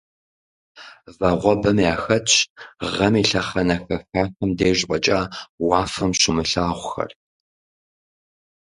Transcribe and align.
Вагъуэбэхэм 1.17 1.77
яхэтщ 1.93 2.35
гъэм 2.93 3.13
и 3.21 3.25
лъэхъэнэ 3.29 3.75
хэхахэм 3.83 4.49
деж 4.57 4.79
фӀэкӀа 4.87 5.19
уафэм 5.67 6.11
щумылъагъухэр. 6.19 7.11